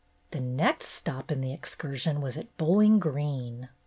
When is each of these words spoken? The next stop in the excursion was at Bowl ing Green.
The 0.31 0.39
next 0.39 0.87
stop 0.87 1.29
in 1.29 1.41
the 1.41 1.53
excursion 1.53 2.21
was 2.21 2.35
at 2.35 2.57
Bowl 2.57 2.79
ing 2.79 2.97
Green. 2.97 3.69